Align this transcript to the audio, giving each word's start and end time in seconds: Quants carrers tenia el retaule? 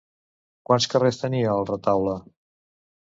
Quants 0.69 0.87
carrers 0.95 1.21
tenia 1.25 1.53
el 1.59 1.67
retaule? 1.73 2.17